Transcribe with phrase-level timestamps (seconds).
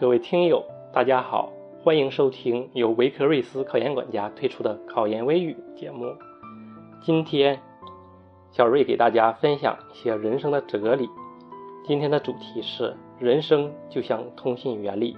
[0.00, 6.14] 各位听友，大家好，欢迎收听由维克瑞斯考研管家推出的考研微语节目。
[7.00, 7.58] 今天，
[8.52, 11.08] 小瑞给大家分享一些人生的哲理。
[11.84, 15.16] 今天的主题是人生就像通信原理。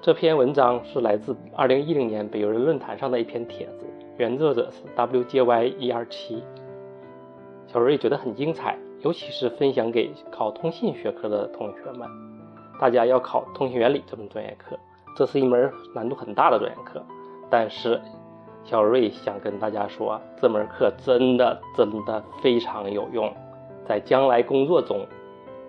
[0.00, 3.84] 这篇文章是来自2010年北邮人论坛上的一篇帖子，
[4.16, 6.42] 原作者是 WJY 一二七。
[7.66, 12.08] 小瑞觉得很精彩，尤其是分享给考通信学科的同学们。
[12.78, 14.78] 大家要考通信原理这门专业课，
[15.16, 17.02] 这是一门难度很大的专业课。
[17.48, 18.00] 但是，
[18.64, 23.32] 小瑞想跟大家说，这门课真的真的非常有用，
[23.86, 25.06] 在将来工作中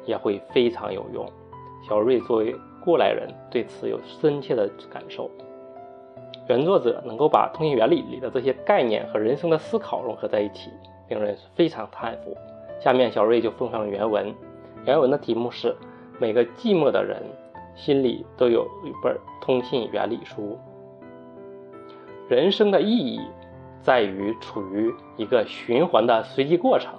[0.05, 1.25] 也会非常有用。
[1.88, 5.30] 小瑞作为过来人，对此有深切的感受。
[6.49, 10.72] 原作者能够把通信原理里的这些概念和人生的思考融合在一起，
[11.09, 12.35] 令人非常叹服。
[12.80, 14.33] 下面小瑞就奉上原文，
[14.85, 15.75] 原文的题目是：
[16.19, 17.21] 每个寂寞的人
[17.75, 20.57] 心里都有一本通信原理书。
[22.27, 23.21] 人生的意义
[23.81, 26.93] 在于处于一个循环的随机过程，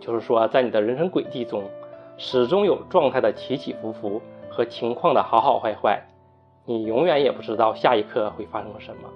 [0.00, 1.62] 就是说，在你的人生轨迹中，
[2.16, 4.20] 始终有状态的起起伏伏。
[4.50, 6.00] 和情况的好好坏坏，
[6.64, 9.10] 你永远也不知道下一刻会发生什么。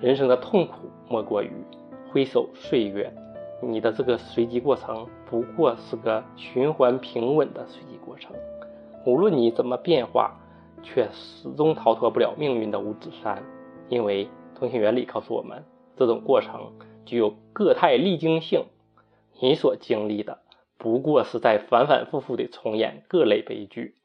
[0.00, 1.52] 人生的痛苦莫过于
[2.10, 3.12] 挥手岁月，
[3.60, 8.34] 你的这个随机过程不过是个循环平稳的随机过程。
[9.06, 10.38] 无论你怎么变化，
[10.82, 13.42] 却始终逃脱不了命运的五指山。
[13.88, 15.64] 因为通信原理告诉我们，
[15.96, 16.72] 这种过程
[17.04, 18.66] 具有个态历经性。
[19.40, 20.42] 你所经历的
[20.78, 23.96] 不过是在反反复复地重演各类悲剧。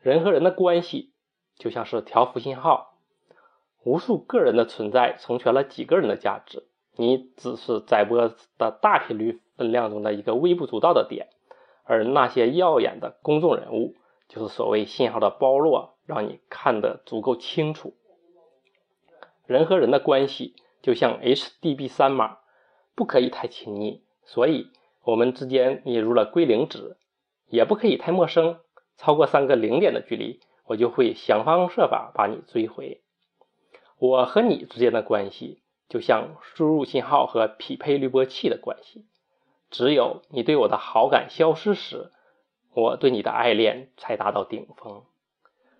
[0.00, 1.12] 人和人的关系
[1.56, 2.94] 就像是条幅信号，
[3.84, 6.66] 无数个人的存在成全了几个人的价值。
[6.96, 11.28] 你只是载波的大频率分量中的一个微不足道的点，
[11.84, 13.94] 而那些耀眼的公众人物，
[14.28, 17.94] 就是所谓信号的包络，让你看得足够清楚。
[19.46, 22.38] 人和人的关系就像 HDB 三码，
[22.94, 24.68] 不可以太亲密，所以
[25.02, 26.96] 我们之间引入了归零值，
[27.48, 28.60] 也不可以太陌生。
[28.96, 33.02] 超过三个零点的距离，我就会想方设法把你追回。
[33.98, 39.06] 我和你之间的关系，就像输入信号和匹配滤波器的关系。
[39.70, 42.10] 只有你对我的好感消失时，
[42.72, 45.02] 我对你的爱恋才达到顶峰。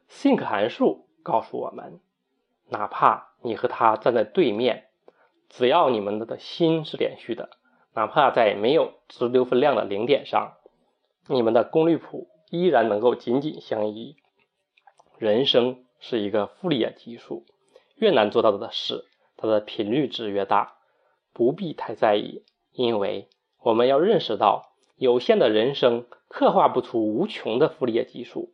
[0.08, 2.00] Think 函数告诉我们，
[2.68, 4.88] 哪怕你和他站在对面，
[5.48, 7.50] 只要你们的心是连续的，
[7.94, 10.54] 哪怕在没有直流分量的零点上，
[11.28, 12.28] 你们的功率谱。
[12.50, 14.16] 依然能够紧紧相依。
[15.18, 17.44] 人生是一个傅里叶级数，
[17.96, 19.06] 越难做到的事，
[19.36, 20.74] 它的频率值越大。
[21.32, 23.28] 不必太在意，因为
[23.60, 28.52] 我们要认识到，有限的人生刻画不出无穷的傅里叶级数，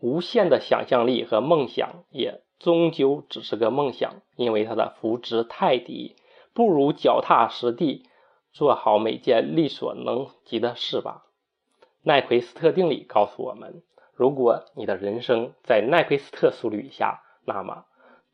[0.00, 6.14] 无限的想象力和梦想也终究只是个梦想，因为它的幅值太低。
[6.52, 8.04] 不如脚踏实地，
[8.52, 11.24] 做好每件力所能及的事吧。
[12.02, 13.82] 奈奎斯特定理告诉我们，
[14.14, 17.86] 如果你的人生在奈奎斯特速率下，那么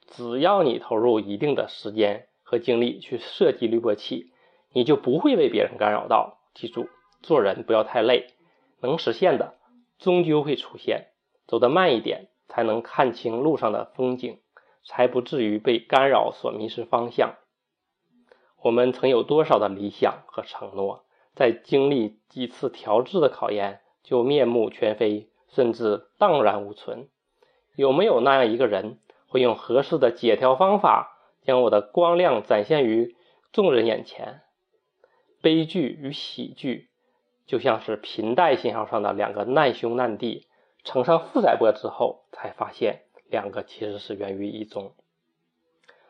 [0.06, 4.32] 只要你投入一定的时间和精力去设计滤波器，
[4.72, 6.38] 你就不会被别人干扰到。
[6.54, 6.88] 记住，
[7.22, 8.28] 做人不要太累，
[8.80, 9.54] 能实现的
[9.98, 11.08] 终究会出现。
[11.46, 14.38] 走得慢一点，才能看清路上的风景，
[14.84, 17.34] 才不至于被干扰所迷失方向。
[18.62, 21.04] 我们曾有多少的理想和承诺？
[21.34, 27.08] 在经历几次调制的考验，就面目全非，甚至荡然无存。
[27.76, 28.98] 有没有那样一个人，
[29.36, 33.16] 会用合适的解调方法，将我的光亮展现于
[33.52, 34.40] 众人眼前？
[35.42, 36.88] 悲剧与喜剧，
[37.44, 40.46] 就像是频带信号上的两个难兄难弟，
[40.84, 44.94] 乘上负载波之后，才发现两个其实是源于一中。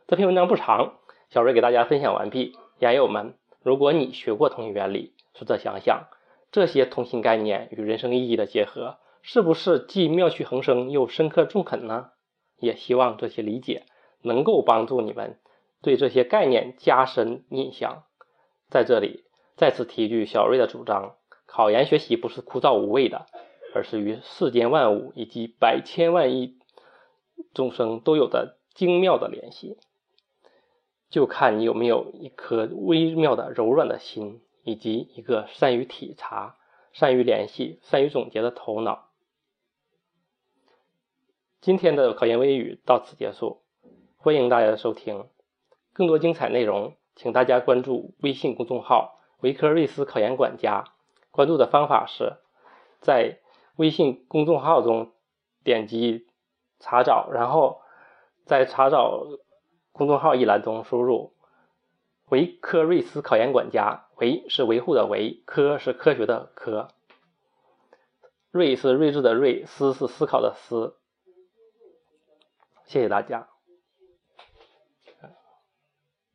[0.07, 0.95] 这篇文章不长，
[1.29, 2.57] 小瑞给大家分享完毕。
[2.79, 6.07] 研友们，如果你学过通信原理，试着想想，
[6.53, 12.13] 这些通信概念与人生意义的结合，是不是既妙趣横生又深刻中肯呢？
[12.59, 13.85] 也希望这些理解
[14.23, 15.39] 能够帮助你们
[15.83, 18.05] 对这些概念加深印象。
[18.69, 19.25] 在这里
[19.57, 21.17] 再次提一句小瑞的主张：
[21.47, 23.27] 考研学习不是枯燥无味的，
[23.75, 26.59] 而是与世间万物以及百千万亿
[27.55, 29.79] 众生都有着精妙的联系。
[31.11, 34.41] 就看你有没有一颗微妙的柔软的心。
[34.69, 36.57] 以及一个善于体察、
[36.93, 39.11] 善于联系、善于总结的头脑。
[41.67, 43.61] 今天的考研微语到此结束，
[44.19, 45.27] 欢迎大家的收听。
[45.93, 50.85] 更多精彩内容，请大家关注微信公众号“维科瑞斯考研管家”。
[51.33, 52.35] 关注的方法是，
[53.01, 53.41] 在
[53.75, 55.11] 微信公众号中
[55.65, 56.29] 点击
[56.79, 57.81] 查找，然后
[58.45, 59.27] 在查找
[59.91, 61.33] 公众号一栏中输入
[62.31, 66.91] “维科瑞斯考研管家”，维是维护的维，科是科学的科，
[68.53, 70.95] 睿是睿智的睿，思是思考的思。
[72.87, 73.56] 谢谢大家。